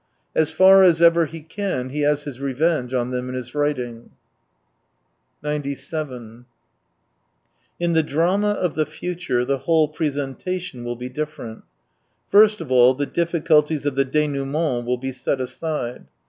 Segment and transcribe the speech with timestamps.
[0.35, 4.09] As far as ever he can he has his revenge on them in his writing.
[5.43, 6.47] 97
[7.79, 11.63] In the drama of the future the whole presentation will be different.
[12.31, 16.07] First of all, the difficulties of the denouement will be set aside.